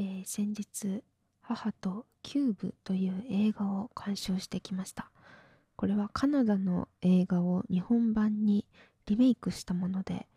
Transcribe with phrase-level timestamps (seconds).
[0.00, 1.02] えー、先日
[1.40, 5.10] 母とキューブという映画を鑑賞してきました。
[5.74, 8.64] これはカナダの映画を日本版に
[9.06, 10.28] リメイクしたもので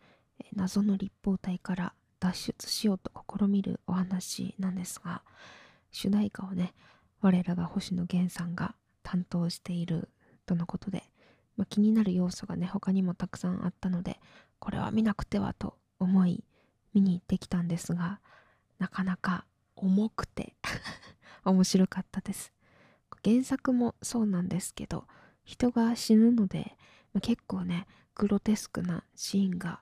[0.56, 5.24] 謎の立方体から脱出しようと試みるお話なんですが
[5.92, 6.74] 主題歌をね
[7.22, 10.10] 我らが星野源さんが担当している
[10.46, 11.04] とのことで、
[11.58, 14.20] まあ、気になる要素がね他にもたくさんあったので
[14.60, 16.44] これは見なくてはと思い
[16.94, 18.20] 見に行ってきたんですが
[18.78, 19.46] なかなか
[19.82, 20.56] 重くて。
[21.44, 22.54] 面白かったです。
[23.24, 25.06] 原作もそうなんですけど
[25.44, 26.78] 人が死ぬので、
[27.22, 29.82] 結構ねグロテスクなシーンが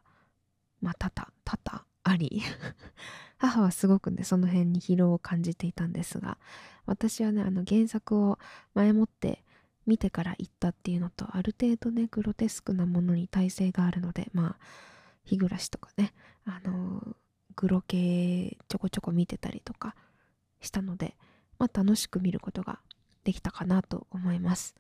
[0.82, 2.42] まあ多々多々あり
[3.38, 6.38] 母はすごくねその辺に疲労を感じていたんですが
[6.86, 8.40] 私はねあの原作を
[8.74, 9.44] 前もって
[9.86, 14.58] 見てから行ったっていうのとある程度ねグロテスクなものに耐性があるのでまあ
[15.24, 16.14] 日暮らしとかね
[16.46, 17.16] あのー、
[17.56, 19.96] グロ系ちょこちょこ見てたりとか
[20.62, 21.16] したので
[21.58, 22.80] まあ楽しく見ることが
[23.24, 24.76] できたかなと思います。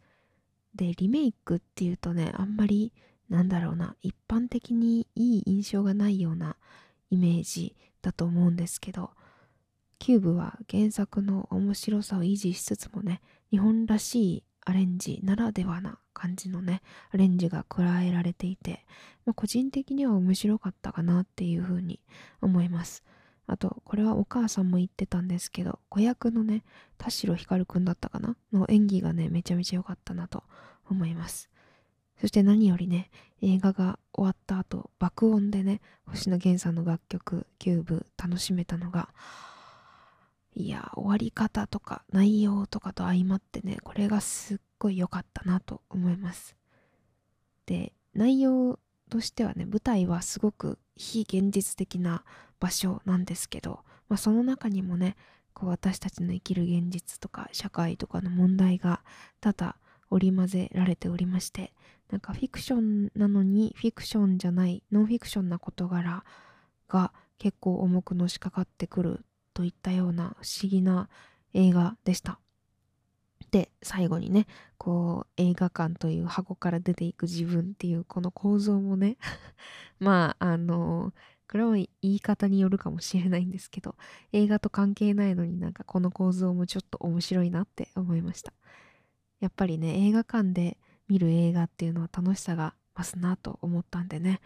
[0.75, 2.93] でリメイクっていうとねあんまり
[3.29, 6.55] なんだろうな一般的にいい印象がないような
[7.09, 9.11] イメージだと思うんですけど
[9.97, 13.21] キューブは原作の面白さを維持しつつもね
[13.51, 16.81] 日本らしいアレンジならではな感じのね
[17.11, 18.85] アレンジが加えられていて、
[19.25, 21.99] まあ、個人的には面白かったかなっていうふうに
[22.41, 23.03] 思います。
[23.47, 26.63] あとこれはお母さんも言ってたんですけど子役のね
[26.99, 28.35] 田代光くんだったかな？
[28.53, 30.43] の演技がねめちゃめちゃ良かったなと
[30.87, 31.49] 思います。
[32.21, 33.09] そして何よりね
[33.41, 39.09] 映画が終わった後爆音でね星野源さんの楽曲「キューブ」楽しめたのが
[40.59, 46.57] いや終わり方とか内容とかと相まってねこれがすっごい良かったなと思います。
[47.65, 48.77] で内容
[49.09, 52.25] としてはね舞台はすごく非現実的な
[52.59, 55.15] 場所なんですけど、まあ、その中にもね
[55.53, 59.01] こう私たちの生きる現実とか社会とかの問題が
[59.39, 59.77] 多々
[60.09, 61.71] 織り交ぜられておりまして
[62.11, 66.25] なんかフィクションなのにフィクションじゃないノンフィクションな事柄
[66.89, 71.09] が結構重くのしかかってくるといったような不思議な
[71.53, 72.39] 映画でした。
[73.51, 74.45] で最後にね
[74.77, 79.17] こう映画館という箱から出ていく自分っていうこの構造もね
[79.99, 81.13] まああの
[81.49, 83.95] これは言い方によるかもしれないんですけど
[84.31, 88.53] 映画と関係ないのになんかこの構造もちょっと面白いなって思いました
[89.39, 90.77] やっぱりね映画館で
[91.07, 94.41] 見る映画っていうのは楽しさが増すなと思ったんでね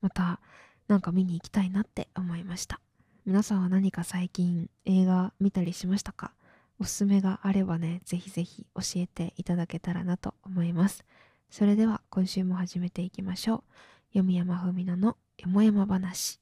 [0.00, 0.40] また
[0.88, 2.80] なんか見に行きたいなって思いました
[3.26, 6.30] 皆さんは何か最近映画見たりしましたか？
[6.78, 11.04] おすすめがあればねぜひぜひ教えていただけたらなと思います。
[11.50, 13.62] それでは今週も始めていきましょう。
[14.10, 16.40] 読み山ふみなのよもやま話。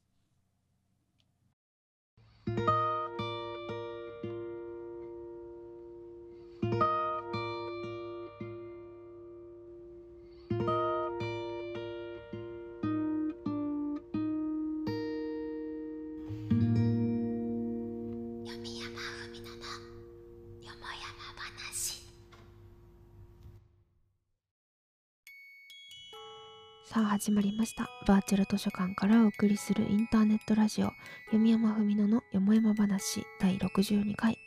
[26.95, 27.91] さあ始まりました。
[28.07, 30.93] バーチャル図書館からお送りするインターネットラジオ。
[31.33, 34.39] 読山文乃のよもやま話第62回。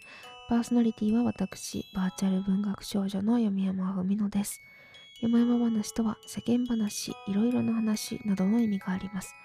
[0.47, 4.61] パーソナリティは私バーチャル文学少女の読山文乃です。
[5.21, 9.35] よもやま話とは世間話いろいろな話などの意味があります。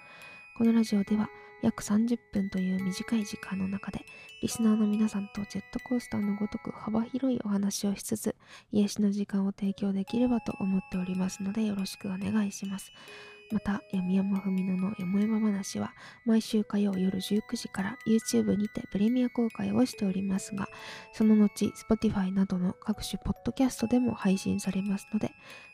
[0.57, 1.27] このラジオでは
[1.63, 4.01] 約30分という短い時間の中で
[4.41, 8.35] リスナーの皆さんとジェットコースターのごとく幅広いお話をしつつ
[8.71, 12.91] 癒しの時間を提供できればと思っておりますのでよろしくお願いします
[13.53, 15.93] また、闇山文乃のよもやま話は
[16.25, 20.67] 毎週火曜夜19時から YouTube にてプレミア公開をしておりますが、
[21.11, 25.31] その後 Spotify などの各種ポッドキャストでも配信されますので、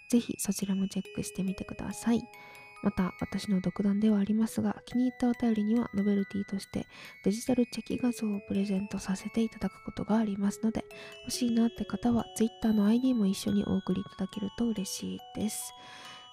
[0.09, 2.21] ぜひそちらもチェックしてみてください。
[2.83, 6.87] また私の独断ではありますが気に入ったお便りにはノベルティとして
[7.23, 10.85] デジタルチェキ画像をプレゼントさせていただくことがありますので
[11.23, 15.73] 欲しいなって方は Twitter の ID も一緒にお送りいただけると嬉しいです。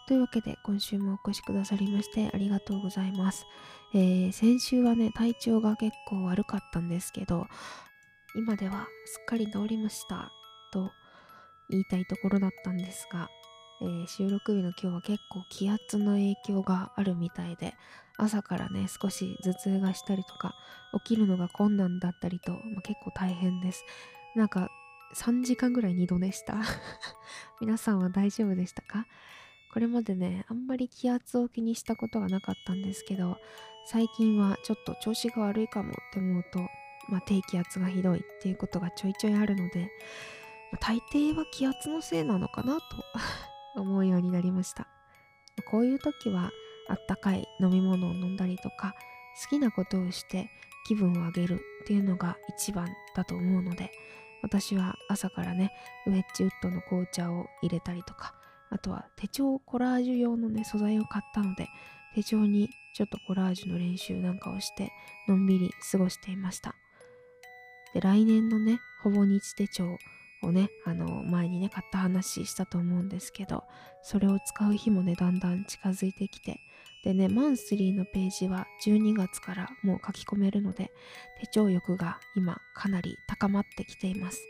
[0.06, 3.44] というわけで今週もお越しくださりましてありがとうございます、
[3.92, 7.48] えー、先週はね体調が結構悪かったんですけど
[8.36, 10.30] 今ではすっかり治りました
[10.72, 10.92] と
[11.68, 13.28] 言いたいところだったんですが
[13.80, 17.74] えー、収録日の今日は結構気圧の影響があるみたいで
[18.16, 20.54] 朝からね少し頭痛がしたりとか
[21.04, 23.84] 起きるのが困難だったりと、まあ、結構大変です。
[24.34, 24.70] なんか
[25.14, 26.56] 3時間ぐらい二度寝した。
[27.60, 29.06] 皆さんは大丈夫でしたか？
[29.72, 33.38] これまでねあんまり気圧を気にしたことがなかったんですけど
[33.84, 36.60] 最近はちょっと調子が悪いかもって思うと
[37.08, 39.90] まあ、低気圧がひどいっていうことがちょいちょいあるので、
[40.72, 42.82] まあ、大抵は気圧のせいなのかなと
[43.80, 44.88] 思うようになりました。
[45.70, 46.50] こういう時は
[46.88, 48.94] あったかい飲み物を飲んだりとか
[49.42, 50.50] 好きなことをして
[50.86, 53.90] 気分を上げるっていうのが一番だと思うので
[54.42, 55.72] 私は朝からね
[56.06, 58.34] ウェッジウッドの紅茶を入れたりとか
[58.70, 61.68] あとは手帳コラージュ用のね素材を買ったので
[62.14, 64.90] 手帳にちょっとコラージュの練習なんかをして
[65.28, 66.74] のんびり過ごしていました。
[67.92, 69.96] で来年のねほぼ日手帳
[70.46, 73.64] をねあの前にね買った話したと思うんですけど
[74.02, 76.60] それを使う日もねだんだん近づいてきて
[77.04, 80.90] でねマンスリーのページは12月からもう書き込めるので
[81.40, 84.40] 手帳欲が今かなり高まってきています。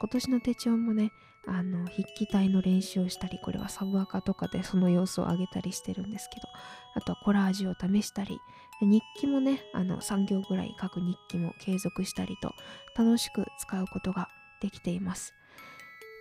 [0.00, 1.10] 今年の手帳もね
[1.46, 6.46] あの筆記体の練習をしたりこれはサブアカとかでその様子を上げたりしてるんですけど
[6.94, 8.38] あとはコラージュを試したり
[8.80, 12.52] 日記もねあの3行ぐらい書く日記も継続したりと
[12.96, 14.28] 楽しく使うことが
[14.60, 15.34] できています。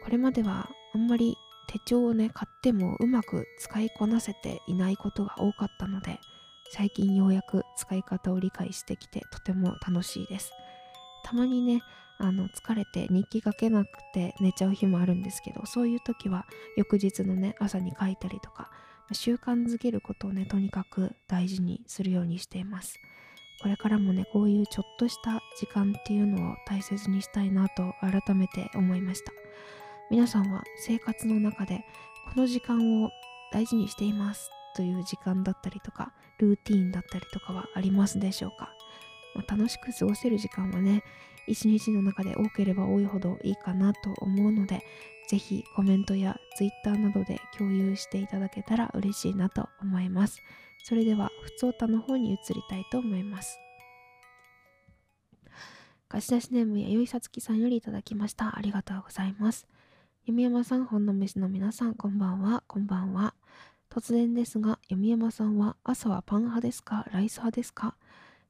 [0.03, 1.35] これまではあんまり
[1.67, 6.19] 手帳をね買ってもうまく使いこなせていないことが多かったので
[6.71, 10.51] 最近ようやく使い方を理解してきてとても楽しいです。
[11.23, 11.81] たまにね
[12.19, 16.45] あの疲れて日記書けなくて寝ちゃう日もあるんですけどそういう時は
[16.75, 18.71] 翌日のね朝に書いたりとか
[19.11, 22.99] 習慣づけることをねとにかく大事にするようにしています。
[23.61, 29.31] これからもねこういうちょっとした時間っていうのを大切にしたいなと改めて思いました。
[30.09, 31.83] 皆さんは生活の中で
[32.33, 33.11] この時間を
[33.51, 38.69] 大事にしていますという時間だったりとかルーティーンだったりとかはありますでしょうか、
[39.35, 41.03] まあ、楽しく過ごせる時間はね
[41.47, 44.81] 一日の中で多ければ多いほどいいかなと思うので
[45.27, 50.41] ぜひコメントや Twitter などで共有していただけたら嬉しいなと思います。
[50.83, 53.59] それではふつおたの方に移りたいと思います。
[56.09, 58.57] 貸し出しネームやよいさつきさんよりいただきました。
[58.57, 59.67] ありがとうございます。
[60.25, 62.63] 弓山さん本の飯の皆さんこんばんは。
[62.67, 63.33] こんばんは。
[63.89, 67.05] 突然ですが弓山さんは朝はパン派ですか？
[67.11, 67.95] ライス派ですか？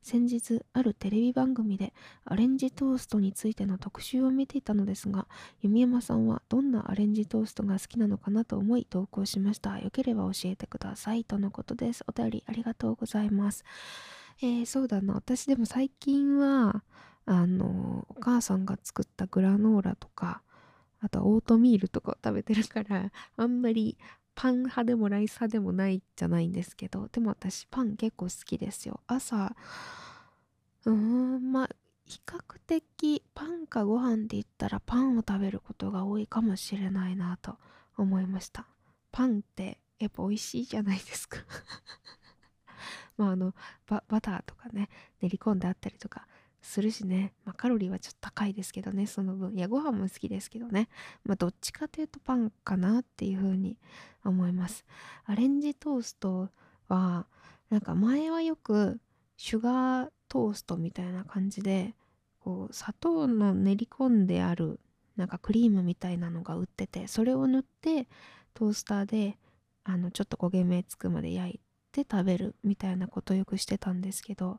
[0.01, 5.27] 先日あるテレビ番組でアレンジトーストについての特集を見ていたのですが
[5.61, 9.79] 弓山さんはどんなアレンジトーストが好きなのかなと思い投稿しました。
[9.79, 11.23] よければ教えてください。
[11.23, 12.03] とのことです。
[12.07, 13.65] お便りありがとうございます。
[14.41, 15.15] えー、そうだな。
[15.15, 16.83] 私でも最近は
[17.25, 20.41] あのお母さんが作ったグラノーラとか
[21.01, 23.97] あとオートミールとかを食べてるからあんまり
[24.37, 28.99] パン派でもライス派でもないじゃないんですけどでも私パン結構好きですよ。
[29.07, 29.55] 朝
[30.85, 31.69] うーんまあ
[32.05, 37.57] 比較的パンかご飯で言ったらパンを食べることが多いかもしれないなと
[37.97, 38.67] 思いました。
[39.11, 41.39] パンってやっぱ美味しいじゃないですか。
[43.17, 43.55] まああの
[43.87, 44.87] バターとかね
[45.19, 46.27] 練り込んであったりとか
[46.67, 49.53] するしね、まあ、カロリーはちょっと高いですけどねその分。
[49.55, 50.89] いやご飯も好きですけどね、
[51.23, 53.77] まあ、どっちかというとパンかなっていう風に
[54.25, 54.85] 思います。
[55.25, 56.49] アレンジトースト
[56.89, 57.25] は
[57.69, 58.99] なんか前はよく
[59.37, 61.95] シュガートーストみたいな感じで
[62.39, 64.81] こう砂糖の練り込んである
[65.15, 68.07] なんかクリームみたいなのが売っててそれを塗って
[68.53, 69.37] トースターで
[69.85, 71.59] あのちょっと焦げ目つくまで焼い
[71.93, 74.57] て食べるみたいなことよくしてたんですけど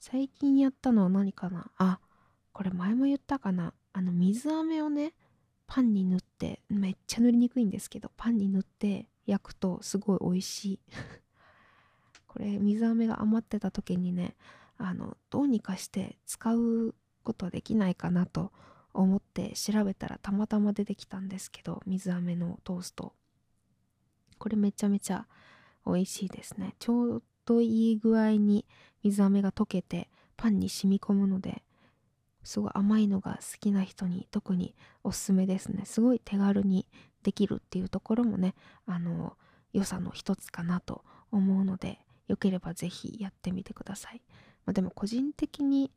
[0.00, 1.70] 最近やったのは何かな？
[1.76, 2.00] あ
[2.52, 3.74] これ前も言ったかな。
[3.92, 5.12] あの水飴をね
[5.66, 10.80] パンに塗ってめっちゃ塗りにくいんですけどパンに塗って焼くとすごい美味しい。
[12.26, 14.36] これ水飴が余ってた時にね
[14.78, 18.52] あのどうにかして使うことできないかなと
[18.94, 23.12] 思って調べたらたまたま出てきたんですけど水飴のトースト。
[24.38, 25.28] これめちゃめちゃ
[25.84, 26.74] 美味しいですね。
[26.78, 28.64] ちょうどいい具合に
[29.02, 31.62] 水飴が溶けてパンに染み込むので
[32.44, 35.84] すごい甘いのが好きな人に特におすすめですね。
[35.84, 36.86] すごい手軽に
[37.22, 38.54] できるっていうところもね
[38.86, 39.36] あの
[39.72, 44.22] 良さの一つかなと思うのでよければ是非やってみてください、
[44.64, 45.92] まあ、でも個人的に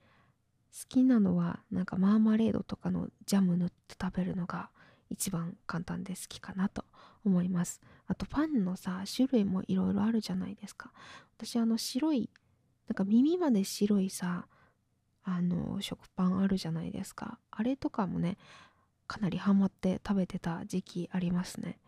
[0.74, 4.70] 好きなのはなんかマーマレードとかのジャム塗って食べるのが
[5.10, 6.84] 一番簡単で好きかなと
[7.26, 7.82] 思います。
[8.08, 10.92] あとパンのさ種類もいろいろあるじゃないですか。
[11.38, 12.30] 私あの白い
[12.88, 14.48] なんか耳まで白いさ
[15.24, 17.40] あの食パンあるじゃないですか。
[17.52, 18.38] あれとかもね
[19.08, 21.80] かなりハマって食べてた時期ありますね。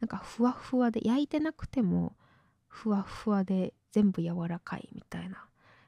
[0.00, 2.14] なんかふわふわで焼いてなくても
[2.68, 5.46] ふわふわで全部柔らかいみたいな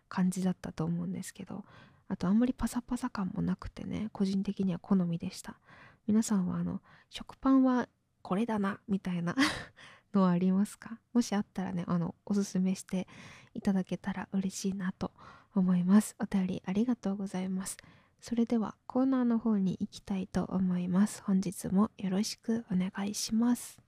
[0.08, 1.64] 感じだったと思うんですけど。
[2.10, 5.58] あとあんまりパサパサ感もなくてね個人的には好みでした。
[6.06, 7.86] 皆さんはあの食パンは
[8.28, 9.34] これだなみたいな
[10.12, 11.00] のはありますか？
[11.14, 13.08] もしあったらねあのおすすめして
[13.54, 15.12] いただけたら嬉しいなと
[15.54, 16.14] 思います。
[16.20, 17.78] お便りありがとうございます。
[18.20, 21.22] それではコーナーの方に行きたいと思います。
[21.22, 23.78] 本日もよろしくお願いします。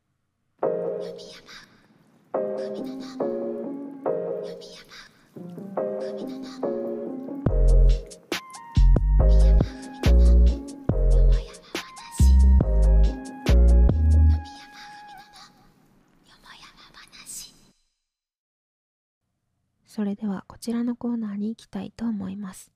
[20.01, 22.73] それではこちらのコーナーに行きたいと思います。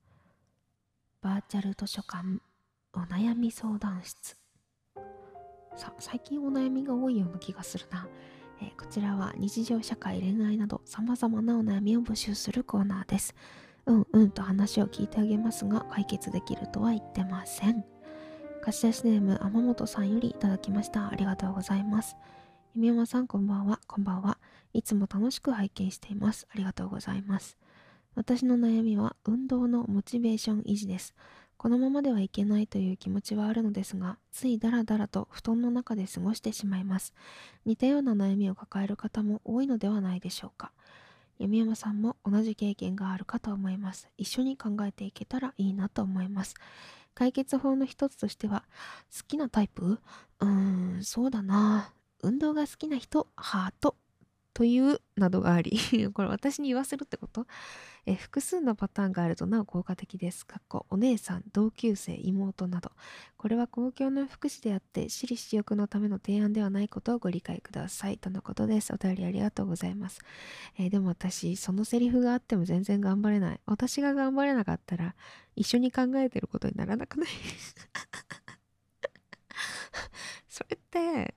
[1.22, 2.22] バーチャル図書館
[2.92, 4.36] お悩み相談室。
[5.74, 8.06] さ最近お悩みが多いような気がするな、
[8.60, 13.34] えー、こちらは日常社会恋愛など様々なお悩みを募集するコーナーです。
[13.86, 17.86] うんうんと話を聞いてあげますが解決できるとは言ってません。
[18.60, 21.08] 貸し出しネーム天本さんよりいただきました。
[21.08, 22.18] ありがとうございます。
[22.76, 24.36] 弓山さんこんばんはこんばんは
[24.72, 27.56] いつも楽しく拝見していますありがとうございます
[28.16, 31.14] 私の悩みは運動のモチベーション維持です。
[31.56, 37.12] このままではいけないという気持ちはあるのですが、ついダラダラと布団の中で過ごしてしまいます。
[37.64, 40.70] 似たような悩みを抱える方も多いのではないでしょうか。
[41.40, 44.08] 弓山さんも同じ経験があるかと思います。
[44.16, 46.54] 一緒に考えていけたらいいなと思います。
[47.14, 48.62] 解決法の一つとしては、
[49.12, 49.98] 好きなタイプ？
[50.38, 51.92] うーん、そうだな。
[52.24, 53.96] 運動が好きな人、ハート
[54.54, 55.78] というなどがあり
[56.14, 57.46] これ私に言わせるってこと？
[58.06, 60.46] え複数のパターンがあるとなお効果的です。
[60.46, 62.92] かっこお姉さん、同級生、妹など。
[63.36, 68.18] これは公共の福祉であって、私利私欲のための提案ではないことをご理解ください。
[68.18, 68.92] とのことです。
[68.92, 70.20] お便りありがとうございます。
[70.78, 73.60] え、でも私、そのセリフがあっても全然頑張れない。
[73.66, 75.14] 私が頑張れなかったら、
[75.56, 77.28] 一緒に考えてることにならなくない
[80.48, 81.34] それって、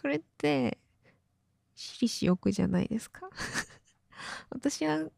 [0.00, 0.78] それって、
[1.74, 3.28] 私利私欲じゃないですか？
[4.50, 5.10] 私は好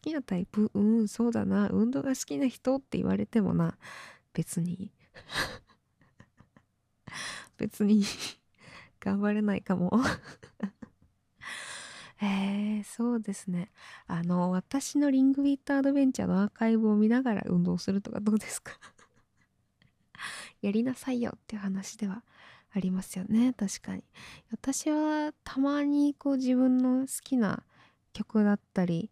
[0.00, 0.72] きなタイプ？
[0.74, 1.68] うんそうだな。
[1.70, 3.78] 運動が好きな人って言われてもな。
[4.32, 4.90] 別に。
[7.56, 8.02] 別に
[8.98, 9.92] 頑張れないかも。
[12.20, 13.70] えー、そうですね。
[14.08, 18.72] あの、私のリングフィットアドベンチャーのアーカイブを見ながら運動するとかどうですか？
[20.60, 22.24] やりなさいよっていう話では
[22.74, 23.52] ありますよね。
[23.52, 24.02] 確かに。
[24.50, 27.62] 私はたまにこう自分の好きな
[28.12, 29.10] 曲だったり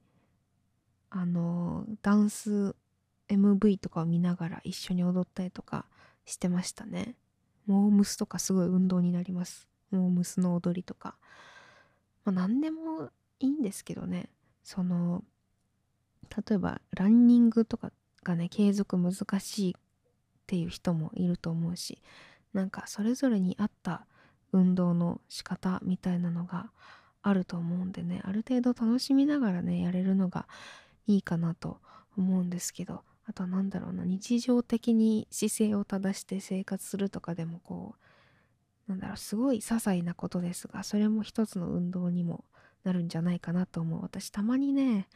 [1.10, 2.74] あのダンス
[3.28, 5.86] MV とかを見ながら一緒に踊ったりとか
[6.24, 7.14] してましたね。
[7.66, 9.68] モームスとかすごい運動になります。
[9.90, 11.16] モームスの踊りとか。
[12.24, 14.30] まあ何でもいいんですけどね。
[14.62, 15.24] その
[16.48, 19.82] 例えばランニングとかがね継続難しいっ
[20.46, 22.00] ていう人もいると思うし
[22.52, 24.06] なんかそれぞれに合った
[24.52, 26.70] 運動の仕方みたいなのが
[27.22, 30.46] あると思うんでねある程度楽しみながらねやれるのが
[31.06, 31.78] いいかなと
[32.16, 37.94] 思うんですけどあとは何だろうな日常的に姿勢を正して生活するとかでもこ
[38.88, 42.44] うなんだろうすごい些細なことですがそれも一つの運動にも
[42.82, 44.02] なるんじゃないかなと思う。
[44.02, 45.06] 私たまにね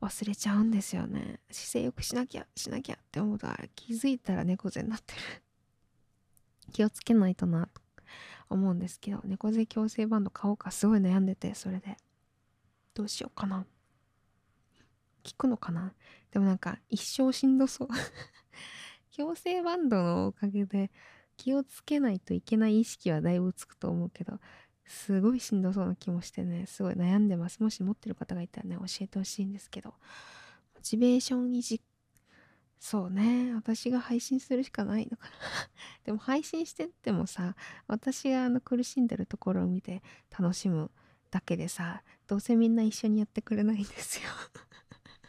[0.00, 1.40] 忘れちゃうんですよね。
[1.50, 5.43] 姿勢よくしなきゃしなきゃって思うと気づいたら猫背になってる。
[6.72, 7.82] 気をつけないとなと
[8.50, 11.96] 思うんですけど猫背矯正バンド買おうかすごい悩んでてそれで。
[12.94, 13.66] どうしようかな。
[15.24, 15.92] 効くのかな。
[16.30, 17.88] でもなんか一生しんどそう。
[19.12, 20.90] 矯正バンドのおかげで
[21.36, 24.38] 気をつけないといけない意識はだいぶつくと思うけど
[24.86, 27.62] すごいしんどそうな気もしてねすごい悩んでます。
[27.62, 29.90] もし持ってる方がいたらね教えてほしいんですけど
[30.74, 31.80] モチベーション維持
[32.84, 33.54] そうね。
[33.54, 35.30] 私が配信するしかないのかな。
[36.04, 40.02] でも配信してってもさ、私があの苦しんでるところを見て
[40.38, 40.90] 楽しむ
[41.30, 44.28] だけでさ、どうせみんな一緒にやってくれないんですよ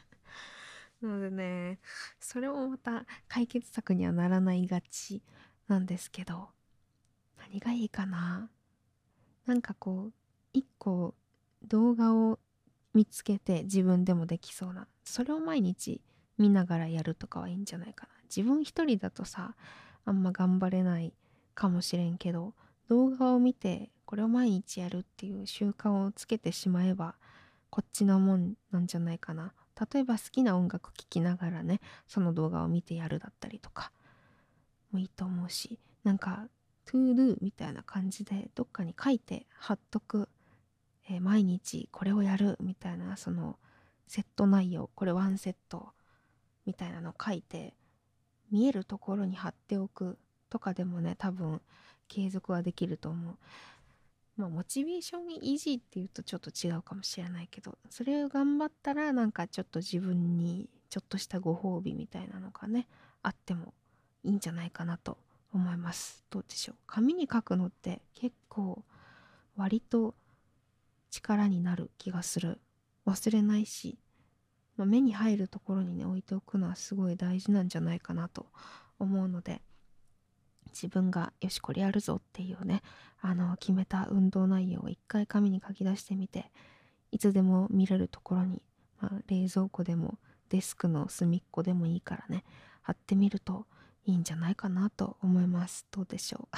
[1.02, 1.80] なのでね、
[2.20, 5.24] それもまた解決策にはならないがち
[5.70, 6.50] なんですけど、
[7.38, 8.50] 何がいいかな。
[9.46, 10.14] なんかこう、
[10.52, 11.16] 一個
[11.64, 12.38] 動画を
[12.94, 16.02] 見つけて自分でもできそうな、それを毎日
[16.38, 18.14] 見ながらやるとかはいいんじゃないかな。
[18.24, 19.56] 自分一人だとさ
[20.06, 21.14] あんま頑張れない
[21.54, 22.54] かもしれんけど
[22.90, 27.16] 動画を見てこれを毎日やるっていう習慣をつけてしまえば
[27.70, 29.54] こっちのもんなんじゃないかな。
[29.94, 33.92] 例えば好きな音楽聴きながらねその動画を見てやるだったりとか
[34.92, 36.48] もいいと思うしなんか
[36.86, 40.30] to do みたいな感じでどっかに書いて貼っとく、
[41.10, 43.58] えー、毎日これをやるみたいなその
[44.08, 45.90] セット内容これワンセット
[46.66, 47.74] みたいなの書いて
[48.52, 50.18] 見えるところに貼っておく
[50.50, 51.62] とかでもね多分
[52.08, 53.38] 継続はできると思う。
[54.38, 62.88] まあモチベーション維持っていうとちょっと違うかもしれないけどそれを頑張ったらなんかちょっと自分にちょっとしたご褒美みたいなのがね
[63.24, 63.74] あっても
[64.24, 65.18] いいんじゃないかなと
[65.54, 66.24] 思います。
[66.30, 66.76] どうでしょう？
[66.86, 68.84] 紙に書くのって結構
[69.56, 70.16] 割と
[71.12, 72.60] 力になる気がする。
[73.06, 73.98] 忘れないし、
[74.78, 78.48] まあ、目に入るところにね置いておくのはすごい大事なんじゃないかなと
[79.00, 79.62] 思うので
[80.68, 82.82] 自分がよしこれやるぞっていうね
[83.22, 86.52] あの決めた運動内容を一回紙に書き出してみて
[87.12, 88.62] いつでも見れるところに、
[89.00, 90.18] まあ、冷蔵庫でも
[90.50, 92.44] デスクの隅っこでもいいからね
[92.82, 93.66] 貼ってみると
[94.06, 95.88] いいんじゃないかなと思います。
[95.90, 96.58] どうでしょう？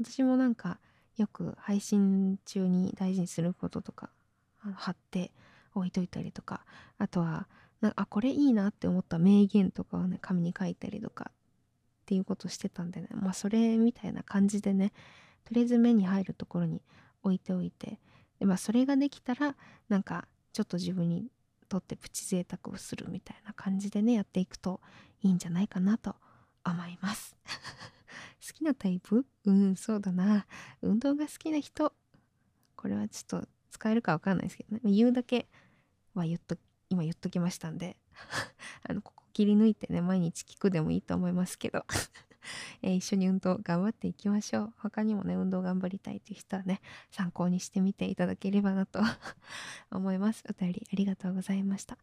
[0.02, 0.78] 私もなんか
[1.16, 4.10] よく配信中に大事にすることとか
[4.58, 5.32] 貼って
[5.78, 6.64] 置いといたりとか
[6.98, 7.48] あとは
[7.96, 11.34] あこれいいなって思った名言とかをね紙に書いたりとかっ
[12.06, 14.92] ていうことしてたんでねまあそれみたいな感じでね
[15.44, 16.82] とりあえず目に入るところに
[17.22, 18.00] 置いておいて
[18.38, 19.56] でまあそれができたら
[19.88, 21.26] なんかちょっと自分に
[21.68, 24.80] とってプチ贅沢をするみたいな感じでねやっていくと
[25.22, 26.16] いいんじゃないかなと
[26.64, 27.36] 思います。
[28.46, 29.26] 好きなタイプ？
[29.44, 30.46] うんそうだな。
[30.80, 31.92] 運動が好きな人？
[32.76, 34.80] これはちょっと使えるかわかんないですけどね。
[34.84, 35.48] 言うだけ
[36.18, 36.56] は言っと
[36.90, 37.96] 今言っときましたんで。
[38.88, 41.84] あのここ切り抜いてね毎日聞くでもいいと思いますけど。
[42.82, 44.72] えー、一緒に運動頑張っていきましょう。
[44.78, 49.00] 他にもね運動頑張りたいという人はね参考にしてみていただければなと
[49.90, 50.44] 思います。
[50.48, 51.98] お便りありがとうございました。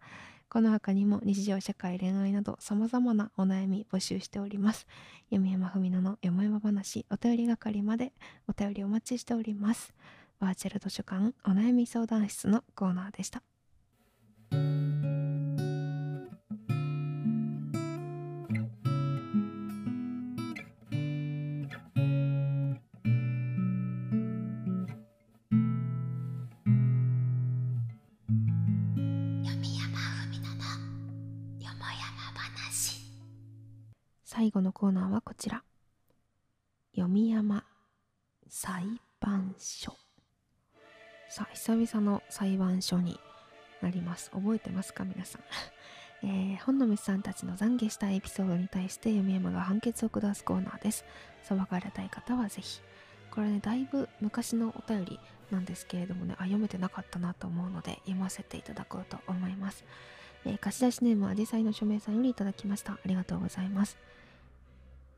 [0.48, 4.88] この他にも日常社会恋愛など様々なお悩み募集しております。
[5.32, 8.14] 読山文乃のよもやま話お便り係まで
[8.48, 9.94] お便りお待ちしております。
[10.40, 13.42] バーチャル図書館お悩み相談室のコーナーでした。
[34.38, 35.64] 最後のコーナーはこちら。
[36.94, 37.64] 読み山
[38.50, 38.84] 裁
[39.20, 39.94] 判所。
[41.30, 43.18] さあ久々の裁判所に
[43.82, 44.32] なります。
[44.32, 45.04] 覚えてますか？
[45.04, 45.42] 皆さん。
[46.24, 51.06] えー、本の虫さんたちの懺悔したエピソードに対して読み山が判決を下すコーナーです。
[51.44, 52.82] 裁かれたい方はぜひ。
[53.32, 55.20] これねだいぶ昔のお便り
[55.52, 59.84] なんですけれどもねあ読めてなかったなと思うので読ませていただこうと思います、
[60.46, 62.94] えー、貸し出しネームあじさいの署名さんよりいただきました。
[62.94, 63.98] ありがとうございます。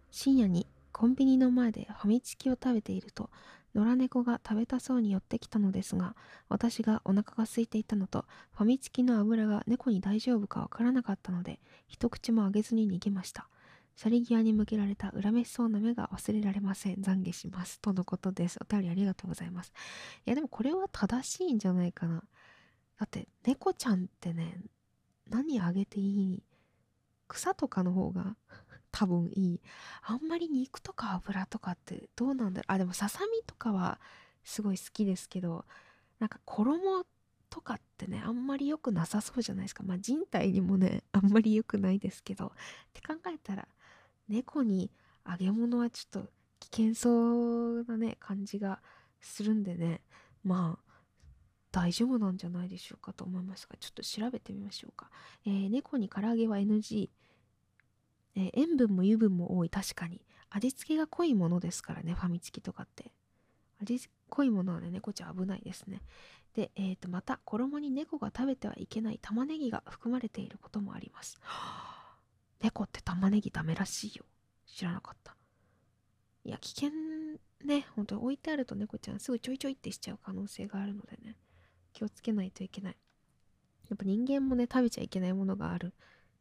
[0.10, 3.30] 深夜にコンビニの前でファミチキを食べていると
[3.78, 6.16] 野良猫が食べたそうに寄ってきたのですが
[6.50, 13.48] 私がお腹が空いていたのとファミチキの油が猫に大丈夫かわからなかったので一口もあげずに逃げました。
[13.96, 16.98] 去り際に向けられた恨めしそうな目が忘れられません。
[16.98, 17.80] 懺悔します。
[17.80, 18.60] とのことです。
[18.62, 19.74] お便りありがとうございます。
[20.26, 22.24] いやでもこれは正しいんじゃないかな。
[23.00, 24.60] だって猫ちゃんってね
[25.30, 26.44] 何あげていい？
[27.28, 28.36] 草とかの方が
[28.92, 29.62] 多分いい。
[30.04, 32.74] あんまり肉とか油とかってどうなんだろう。
[32.74, 34.00] あでもささみとかは
[34.44, 35.66] すごい好きですけど
[36.20, 37.06] なんか衣
[37.50, 39.84] とかってねあんまり良くなさそうじゃないですか。
[39.84, 42.48] まあ人体にもねあんまり良くないですけど。
[42.48, 42.50] っ
[42.94, 43.68] て考えたら
[44.28, 44.92] 猫に
[45.30, 48.82] 揚げ物はちょっと危険そうなね感じが
[49.22, 50.02] するんでね。
[50.44, 50.88] まあ
[51.72, 55.12] 大丈夫なんじゃないでしょうかと思いますがちょっと調べてみましょうか、
[55.46, 57.10] えー、猫に唐揚げは NG
[58.38, 59.70] えー、塩分も油分も多い。
[59.70, 60.22] 確かに。
[60.52, 62.14] 味付けが濃いものですからね。
[62.14, 63.12] ファミチキとかって。
[63.82, 66.02] 味濃いものはね猫ちゃん危ないですね。
[66.54, 69.20] で、えー、とまた衣に猫が食べてはいけない。
[69.22, 71.40] 玉ねぎが含まれていることもあります。
[72.62, 74.26] 猫って玉ねぎダメらしいよ。
[74.68, 75.36] 知らなかった。
[76.46, 76.92] いや危険
[77.66, 77.88] ね。
[77.96, 81.36] 本当に置いてあると猫ちゃんすぐちょいちょいってしちゃう可能性があるのでね。
[81.94, 82.98] 気をつけないといけない。
[83.90, 85.94] やっぱ人間もね食べちゃいけないものがある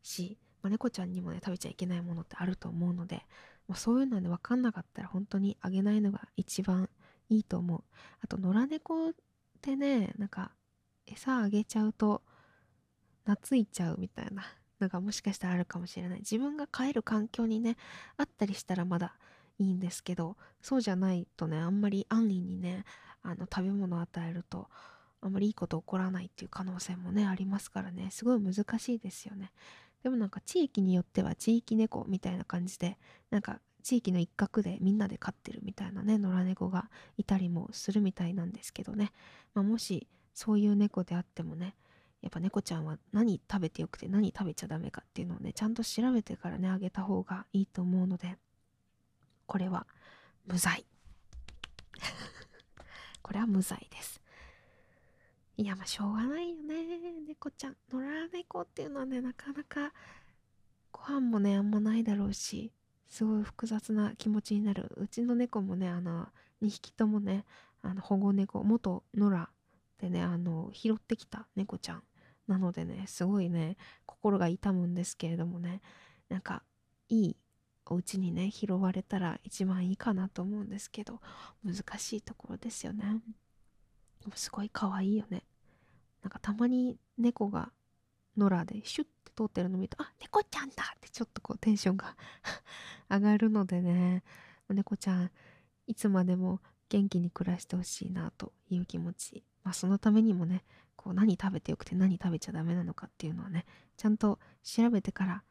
[0.03, 3.25] しまあ、猫ちゃんにもね食べちゃいけないものってあると思うので、
[3.69, 6.91] まあ、そういうのはね分かんなかったら本当にあげないのが一番
[7.29, 7.85] いいと思う。
[8.21, 9.13] あと野良猫っ
[9.63, 10.51] てねなんか
[11.07, 12.23] 餌あげちゃうと
[13.25, 14.43] 懐いちゃうみたいな
[14.81, 16.19] のがもしかしたらあるかもしれない。
[16.19, 17.77] 自分が飼える環境にね
[18.17, 19.15] あったりしたらまだ
[19.61, 22.85] いいんですけどそうじゃないとねあんまり安易にね
[23.23, 24.67] あの食べ物を与えると
[25.21, 28.11] あんまりいいこと起こらないっていう可能性もねありますからね。
[28.11, 29.53] すごい難しいですよね。
[30.07, 32.97] でもなんか地域によっては地域猫みたいな感じで
[33.33, 36.89] なんか地域の一角でみんなで飼ってるみたいなね野良猫が
[37.19, 39.11] いたりもするみたいなんですけどね、
[39.53, 41.75] まあ、もしそういう猫であってもね
[42.23, 48.37] やっぱ猫ちゃんは何食べてよくて何食べちゃダメかっていうのをねちゃんと調べてからねあげた方がいいと思うので
[49.47, 49.89] これは
[50.47, 50.87] 無罪
[53.23, 54.23] これは無罪です。
[55.59, 56.75] いや、まあ、しょうがないよね。
[57.27, 57.77] 猫ちゃん。
[57.91, 59.93] 野良猫っていうのはね、なかなか
[60.93, 62.73] ご飯もね、あんまないだろうし、
[63.09, 64.93] すごい複雑な気持ちになる。
[64.97, 66.29] うちの猫もね、あの、
[66.63, 67.47] 2匹ともね、
[67.81, 69.49] あの保護猫、元野良
[69.99, 72.03] でね、あの、拾ってきた猫ちゃん
[72.47, 75.81] なのでね、すごいね、心が痛むんですけれどもね、
[76.29, 76.63] なんか、
[77.09, 77.37] いい
[77.87, 81.21] お家にね、拾われたら一番いいかなと思うんですけど、
[81.65, 83.21] 難しいところですよね。
[84.35, 85.43] すごい可愛いよね。
[86.23, 87.71] なんかたまに猫が
[88.37, 92.17] 野良でシュッて通ってるの見ると、あ、猫ちゃんだってちょっとこうテンションが
[93.11, 94.23] 上がるのでね、
[94.69, 95.31] 猫ちゃん、
[95.87, 99.45] いつまでも元気に暮らしてほしいなという気持ち。
[99.63, 100.65] まあそのためにもね、
[100.97, 105.45] こう何食べてよくて何食べちゃダメなのかっていうのはね、ちゃんと調べてから、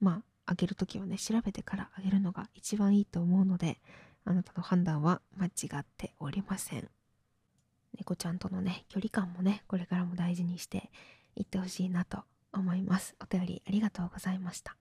[0.00, 3.80] まああげるときはね、調べてからあげるのが一番いいと思うので、
[4.24, 6.90] あなたの判断は間違っておりません。
[7.96, 10.90] 猫ちゃんとのね、距離感もね、これからも大事にして
[11.36, 13.14] いってほしいなと思います。
[13.20, 14.76] お便りありがとうございました。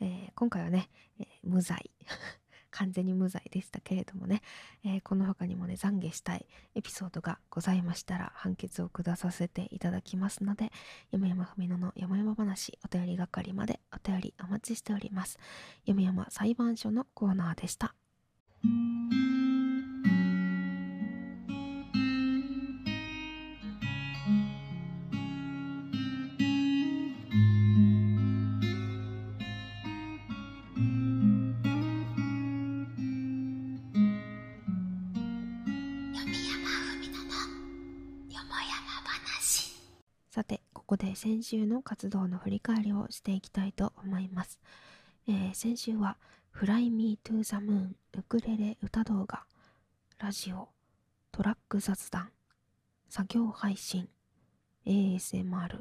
[0.00, 1.90] えー、今回はね、えー、無罪。
[2.72, 4.42] 完全に無罪でしたけれどもね、
[4.84, 10.70] えー、この他にもね、懺悔したいエピソードがございましたら、判決を下させていただきますので、
[11.10, 15.38] 山山ふみのの山々話、お便り係までお便りお待ちしております。
[15.86, 17.94] 山山裁判所のコーナーでした。
[41.16, 44.60] 先週の活動の振り返りをしていきたいと思います。
[45.26, 46.18] えー、先週は
[46.54, 49.44] Fly Me to the Moon ウクレレ歌動画、
[50.18, 50.68] ラジオ、
[51.32, 52.28] トラック雑談、
[53.08, 54.10] 作業配信、
[54.84, 55.80] ASMR、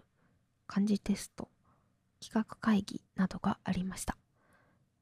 [0.68, 1.50] 漢字テスト、
[2.22, 4.16] 企画会議などがありました。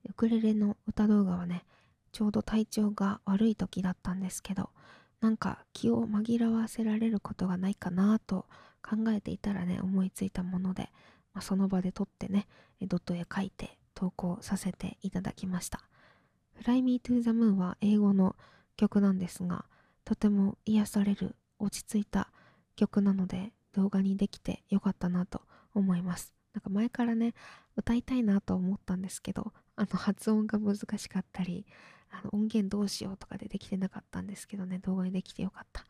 [0.09, 1.63] ウクレレの歌動画はね、
[2.11, 4.71] ちょうど体調が悪い時だったんですけど、
[5.21, 8.47] なんか気を紛らわせられることがないかなと
[8.83, 10.91] 考えていたらね思いついたもので、
[11.33, 12.47] まあ、その場で撮ってね
[12.81, 15.81] ドットへ書いて投稿させていただきました。
[16.61, 18.35] Fly Me to the Moon は英語の
[18.75, 19.65] 曲なんですが
[20.05, 22.29] とても癒される落ち着いた
[22.75, 25.41] 曲なので動画にできてよかったなと
[25.73, 26.33] 思います。
[26.53, 27.33] なんか前からね
[27.75, 31.65] 歌いたいなと思ったんですけどあの発音が難しかったり
[32.11, 35.85] あの音源どうしようとかでできてなかったんですけどね動画にできてよかった。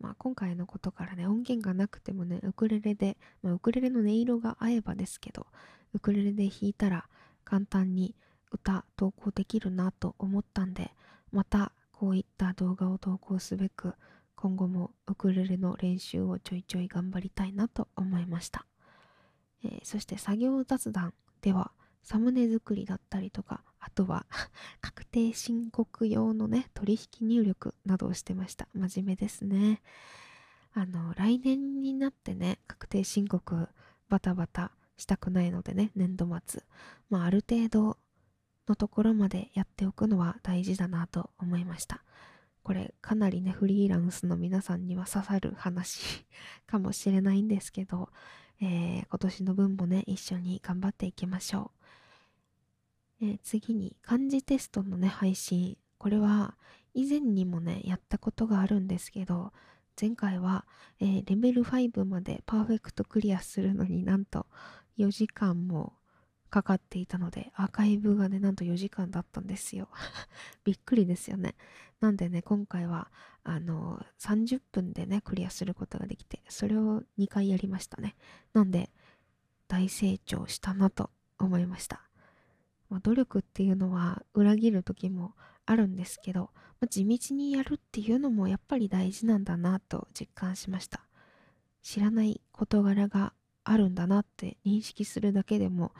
[0.00, 5.46] まあ、今回のことからね、音源がなくてもね、ウクレレで、まあ、ウクレレの音色が合えばですけど、
[5.92, 7.06] ウクレレで弾いたら
[7.44, 8.14] 簡単に
[8.50, 10.90] 歌投稿できるなと思ったんで、
[11.32, 13.94] またこういった動画を投稿すべく、
[14.36, 18.64] 今後もウクレレの練習をちょいちょい頑張りたいなと思いました。
[19.62, 24.26] えー、そして作業雑談では、サムネ作りだったりとか、あとは
[24.80, 28.68] 確定申告用のね、取引入力などをしてました。
[28.74, 29.82] 真面目ですね。
[30.72, 33.68] あの、来年になってね、確定申告
[34.08, 36.62] バタバタしたくないのでね、年度末。
[37.08, 37.98] まあ、ある程度
[38.68, 42.04] のところまでやっておくのは大事だなと思いました。
[42.62, 46.26] これかなりね、フリーランスの皆さんには刺さる話
[46.66, 48.10] かもしれないんですけど、
[48.60, 51.79] えー、今年の分もね、一緒に頑張っていきましょう。
[53.22, 55.76] え、次に漢字テストのね、配信。
[55.98, 56.56] これは
[56.94, 59.52] 以前にもね、やったことがあるんですけど、
[60.00, 60.66] 前回は、
[60.98, 64.46] えー、レベル5までパーフェクトクリアするのになんと
[64.98, 65.92] 4時間も
[66.48, 69.88] かかっていたので、アーカイブがね、なんと4時間だったんですよ。
[70.64, 71.54] びっくりですよね。
[72.00, 73.10] なんでね、今回は、
[73.44, 78.16] あの、30分でね、クリアすることができて、それを2回やりましたね。
[78.52, 78.90] なんで、
[79.68, 82.09] 大成長したなと思いました。
[82.90, 85.32] まあ、努力っていうのは裏切る時も
[85.64, 86.50] あるんですけど、
[86.80, 91.00] まあ、地道にやるっていうのもやっぱり大事なんだなと実感しました。
[91.82, 93.32] 知らない事柄が
[93.64, 95.92] あるんだなって認識するだけでも、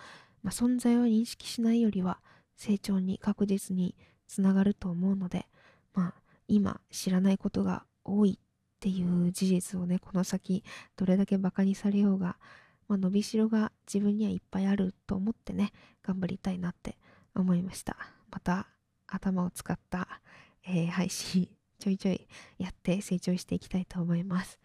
[0.42, 2.18] まあ、存在を認識しないよりは
[2.56, 3.94] 成長に確実に
[4.26, 5.46] つながると思うので、
[5.94, 6.14] まあ、
[6.48, 10.64] 今知らないことが多いっていう事実をね、この先
[10.96, 12.36] どれだけバカにされようが、
[12.90, 15.70] まあ、伸びしろが自分にはいっぱいあると思ってね、
[16.02, 16.98] 頑張りたいなって
[17.36, 17.96] 思いました。
[18.32, 18.66] また
[19.06, 20.20] 頭を使った、
[20.66, 21.48] えー、配信
[21.78, 22.26] ちょいちょい
[22.58, 24.58] やって成長していきたいと思います。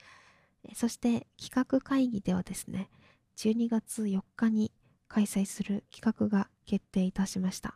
[0.73, 2.89] そして企画会議ではですね、
[3.37, 4.71] 12月4日に
[5.07, 7.75] 開催する企画が決定いたしました。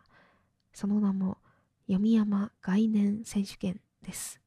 [0.74, 1.38] その名も、
[1.88, 4.42] 読山概念選手権です。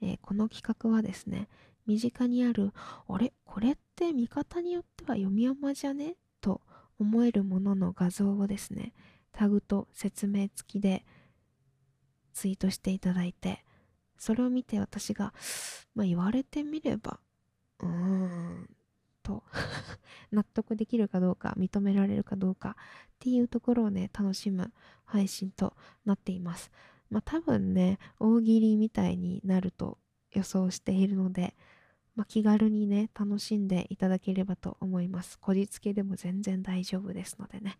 [0.00, 1.50] えー、この企画はですね、
[1.86, 2.72] 身近にある、
[3.08, 3.32] あれ？
[3.44, 6.16] これって見方によっては読み山じゃね？
[6.40, 6.60] と
[6.98, 8.92] 思えるものの画像をですね、
[9.32, 11.04] タグと説明付きで
[12.32, 13.64] ツイートしていただいて、
[14.16, 15.34] それを見て私が、
[15.94, 17.20] まあ、言われてみれば、
[17.80, 18.70] うーん、
[19.22, 19.42] と
[20.30, 24.72] 納得できるかどうか、認められるかどうかっていうところをね、楽しむ
[25.04, 26.70] 配信となっています。
[27.10, 29.98] まあ多分ね、大喜利みたいになると
[30.32, 31.56] 予想しているので、
[32.14, 35.38] まあ、気軽にね、楽しんでいただければと思います。
[35.38, 37.76] こじつけでも全然大丈夫ですのでね。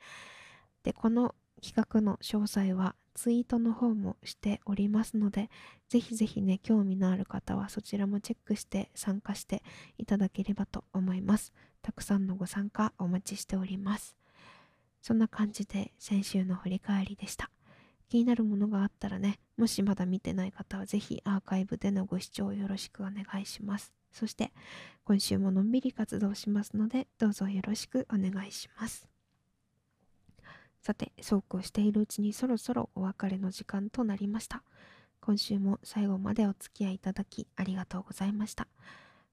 [0.83, 5.51] で、この企画の詳細はツイートの方もしておりますので、
[5.89, 9.63] ぜひぜひね、興味のある方はそちらもチェックして参加して
[9.99, 11.53] いただければと思います。
[11.81, 14.17] たくさんのご参加お待ちしております。
[15.01, 17.51] そんな感じで先週の振り返りでした。
[18.09, 24.04] 気になるものがあったらね、もしまだ見てない方はぜひアーカイブでのご視聴よろしくお願いします。
[24.15, 24.53] そして
[25.05, 29.07] 今週ものんびり活動しますのでどうぞよろしくお願いします。
[30.81, 34.63] さて、そうこうしているうちにそろそろお別れの時間となりました。
[35.21, 38.69] 今週も最後までお付き合いいただきありがとうございました。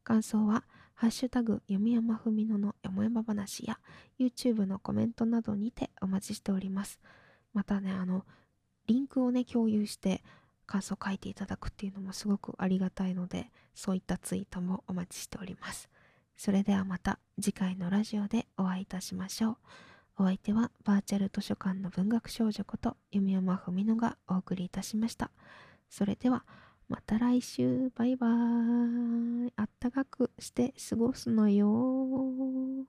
[0.05, 0.63] 感想は、
[0.93, 3.79] ハッシュタグ、読み山ふみののよもやま話や
[4.17, 7.01] YouTube のコメントなどにてお待ちしております。
[7.53, 8.25] またね、あの、
[8.87, 10.23] リンクをね、共有して
[10.71, 15.89] 感想を書いていただくっていうのもすごくありがたいので、そういったツイートもお待ちしております。
[16.37, 19.57] それではまた次回のラジオでお会いいたしましょう。
[20.19, 25.29] お相手はバーチャル図書館の文学少女こと弓山文乃がお送りいたしました。
[25.89, 26.45] それでは
[26.87, 32.85] また来週バイバーイあったかくして過ごすのよ